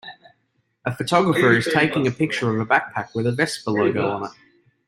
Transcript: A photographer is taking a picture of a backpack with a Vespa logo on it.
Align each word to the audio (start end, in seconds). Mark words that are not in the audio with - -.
A 0.83 0.95
photographer 0.95 1.51
is 1.51 1.69
taking 1.71 2.07
a 2.07 2.11
picture 2.11 2.49
of 2.51 2.59
a 2.59 2.65
backpack 2.65 3.13
with 3.13 3.27
a 3.27 3.31
Vespa 3.31 3.69
logo 3.69 4.09
on 4.09 4.23
it. 4.25 4.31